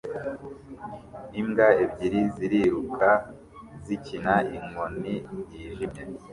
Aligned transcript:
Imbwa 1.39 1.67
ebyiri 1.83 2.21
ziriruka 2.35 3.09
zikina 3.85 4.35
inkoni 4.57 5.15
yijimye 5.51 6.01